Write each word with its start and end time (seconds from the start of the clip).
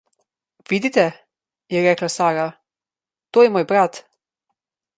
»Vidite,« 0.69 1.13
je 1.69 1.83
rekla 1.89 2.09
Sara, 2.15 2.47
»to 3.35 3.45
je 3.47 3.53
moj 3.59 3.65
brat.« 3.73 4.05